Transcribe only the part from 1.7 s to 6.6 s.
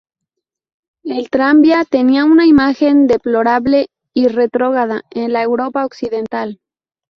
tenía una imagen deplorable y retrógrada en la Europa occidental.